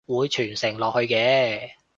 [0.07, 1.73] 會傳承落去嘅！